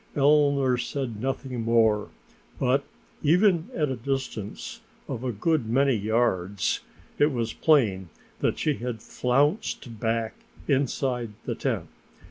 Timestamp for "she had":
8.57-8.99